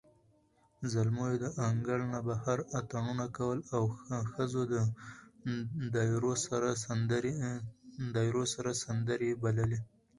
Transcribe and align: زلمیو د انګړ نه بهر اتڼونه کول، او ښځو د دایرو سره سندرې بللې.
زلمیو 0.91 1.35
د 1.43 1.45
انګړ 1.69 1.99
نه 2.13 2.19
بهر 2.27 2.57
اتڼونه 2.79 3.25
کول، 3.37 3.59
او 3.75 3.83
ښځو 4.33 4.61
د 4.73 4.75
دایرو 5.95 6.33
سره 8.53 8.69
سندرې 8.85 9.31
بللې. 9.41 9.79